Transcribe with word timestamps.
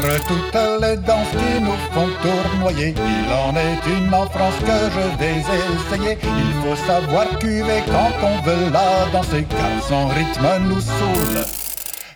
Toutes 0.00 0.80
les 0.80 0.96
danses 0.96 1.28
qui 1.30 1.60
nous 1.60 1.76
font 1.92 2.08
tournoyer, 2.22 2.94
il 2.96 3.32
en 3.32 3.54
est 3.54 3.86
une 3.86 4.14
en 4.14 4.26
France 4.26 4.54
que 4.60 4.78
je 4.94 5.18
vais 5.18 5.40
essayer. 5.40 6.18
Il 6.22 6.52
faut 6.62 6.76
savoir 6.86 7.26
cuver 7.38 7.82
quand 7.86 8.26
on 8.26 8.40
veut 8.42 8.70
la 8.72 9.10
danser, 9.12 9.46
car 9.50 9.82
son 9.86 10.08
rythme 10.08 10.48
nous 10.68 10.80
saoule. 10.80 11.44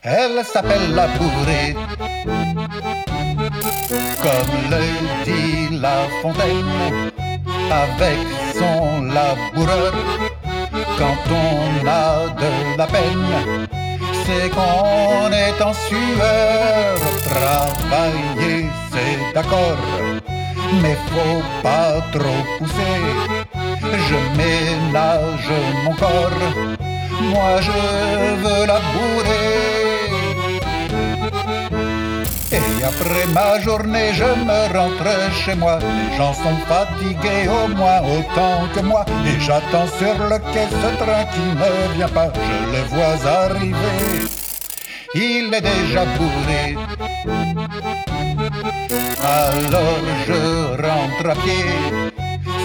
Elle 0.02 0.44
s'appelle 0.44 0.94
la 0.94 1.08
bourrée, 1.08 1.76
comme 4.22 4.70
le 4.70 4.82
dit 5.24 5.78
La 5.78 6.08
Fontaine, 6.22 7.10
avec 7.70 8.26
son 8.54 9.02
laboureur. 9.02 9.92
Quand 10.98 11.18
on 11.30 11.86
a 11.86 12.28
de 12.40 12.78
la 12.78 12.86
peine, 12.86 13.83
c'est 14.24 14.48
qu'on 14.50 15.30
est 15.32 15.60
en 15.62 15.72
sueur. 15.72 16.96
Travailler, 17.30 18.66
c'est 18.92 19.34
d'accord, 19.34 19.76
mais 20.82 20.96
faut 21.12 21.42
pas 21.62 22.00
trop 22.12 22.42
pousser. 22.58 23.00
Je 24.08 24.18
ménage 24.38 25.52
mon 25.84 25.94
corps, 25.94 26.40
moi 27.32 27.60
je 27.60 27.78
veux 28.42 28.66
la 28.66 28.80
bourrer. 28.92 29.93
Après 32.86 33.26
ma 33.32 33.60
journée, 33.60 34.12
je 34.12 34.24
me 34.48 34.60
rentre 34.76 35.32
chez 35.32 35.54
moi. 35.54 35.78
Les 35.80 36.16
gens 36.16 36.34
sont 36.34 36.58
fatigués 36.68 37.48
au 37.48 37.68
moins 37.68 38.00
autant 38.00 38.68
que 38.74 38.80
moi. 38.80 39.04
Et 39.26 39.40
j'attends 39.40 39.88
sur 39.98 40.14
le 40.30 40.38
quai 40.52 40.66
ce 40.82 40.90
train 41.00 41.24
qui 41.32 41.46
ne 41.62 41.94
vient 41.94 42.08
pas. 42.08 42.30
Je 42.34 42.56
le 42.72 42.82
vois 42.92 43.16
arriver. 43.26 44.28
Il 45.14 45.54
est 45.54 45.60
déjà 45.60 46.04
bourré. 46.16 46.76
Alors 49.22 50.04
je 50.26 50.42
rentre 50.86 51.30
à 51.30 51.34
pied. 51.42 51.64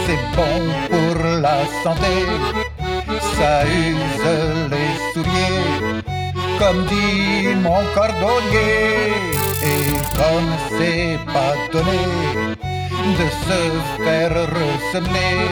C'est 0.06 0.24
bon 0.36 0.56
pour 0.90 1.24
la 1.46 1.60
santé. 1.84 2.16
Ça 3.38 3.64
use 3.66 4.28
les 4.72 5.14
souliers. 5.14 6.04
Comme 6.60 6.84
dit 6.88 7.56
mon 7.64 7.82
cordonnier. 7.94 9.39
Et 10.20 10.22
comme 10.22 10.52
c'est 10.70 11.18
pas 11.34 11.56
donné 11.72 12.04
de 13.18 13.28
se 13.46 14.04
faire 14.04 14.34
ressemer, 14.34 15.48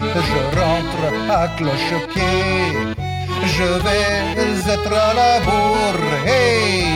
je 0.00 0.58
rentre 0.58 1.04
à 1.30 1.48
cloche-pied. 1.56 2.94
Je 3.44 3.64
vais 3.84 4.72
être 4.72 4.92
à 4.92 5.14
la 5.14 5.40
bourre. 5.40 6.26
Hey 6.26 6.86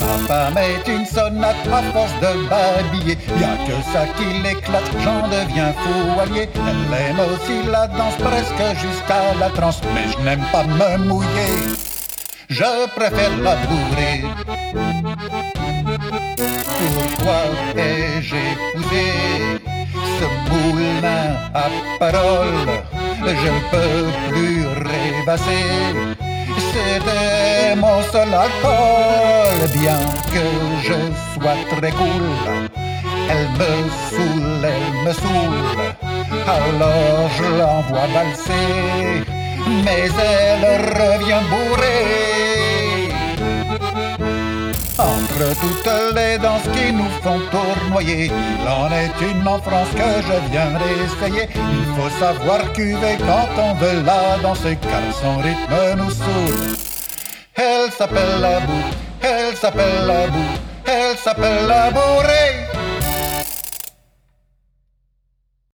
Ma 0.00 0.18
femme 0.26 0.58
est 0.58 0.88
une 0.88 1.06
sonate 1.06 1.66
à 1.72 1.82
force 1.92 2.14
de 2.20 2.48
babiller. 2.48 3.18
Y 3.38 3.44
a 3.44 3.56
que 3.66 3.76
ça 3.92 4.06
qui 4.16 4.24
l'éclate, 4.42 4.90
j'en 5.02 5.28
deviens 5.28 5.72
fou. 5.72 6.20
Elle 6.24 6.48
aime 6.94 7.20
aussi 7.20 7.66
la 7.70 7.86
danse 7.86 8.16
presque 8.16 8.80
jusqu'à 8.80 9.34
la 9.38 9.50
transe, 9.50 9.80
mais 9.94 10.10
je 10.12 10.24
n'aime 10.24 10.44
pas 10.52 10.64
me 10.64 10.98
mouiller. 11.08 11.91
Je 12.52 12.86
préfère 12.94 13.34
la 13.38 13.54
bourrer. 13.66 14.24
Pourquoi 16.78 17.40
ai-je 17.74 18.36
épousé 18.52 19.06
ce 20.18 20.26
moulin 20.50 21.28
à 21.54 21.66
parole 21.98 22.68
Je 23.24 23.48
ne 23.56 23.62
peux 23.72 24.04
plus 24.28 24.66
rêvasser. 24.90 25.64
C'était 26.72 27.74
mon 27.76 28.02
seul 28.12 28.34
alcool, 28.34 29.58
bien 29.80 30.00
que 30.34 30.46
je 30.86 30.98
sois 31.32 31.58
très 31.70 31.92
cool. 31.92 32.28
Elle 33.30 33.48
me 33.60 33.72
saoule, 34.10 34.66
elle 34.74 35.06
me 35.06 35.12
saoule. 35.14 35.94
Alors 36.46 37.30
je 37.34 37.44
l'envoie 37.44 38.08
valser, 38.12 39.24
mais 39.84 40.10
elle 40.18 40.66
revient 41.00 41.44
bourrée. 41.48 42.11
Toutes 45.50 46.14
les 46.14 46.38
danses 46.38 46.68
qui 46.72 46.92
nous 46.92 47.10
font 47.20 47.40
tournoyer, 47.50 48.26
il 48.26 48.68
en 48.68 48.88
est 48.92 49.10
une 49.20 49.46
en 49.46 49.58
France 49.60 49.88
que 49.92 50.22
je 50.22 50.52
viens 50.52 50.70
d'essayer. 50.78 51.48
Il 51.54 51.86
faut 51.96 52.10
savoir 52.20 52.72
cuver 52.72 53.16
quand 53.18 53.48
on 53.60 53.74
veut 53.74 54.02
la 54.04 54.38
danser, 54.40 54.78
car 54.80 55.02
son 55.20 55.38
rythme 55.38 55.98
nous 55.98 56.10
saoule. 56.10 56.76
Elle 57.56 57.90
s'appelle 57.90 58.40
la 58.40 58.60
boue, 58.60 58.88
elle 59.20 59.56
s'appelle 59.56 60.06
la 60.06 60.28
boue, 60.28 60.54
elle 60.86 61.16
s'appelle 61.16 61.66
la 61.66 61.90
bourrée. 61.90 62.31